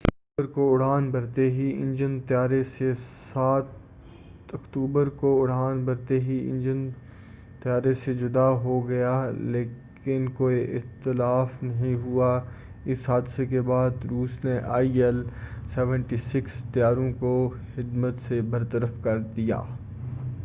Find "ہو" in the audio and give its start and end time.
8.63-8.79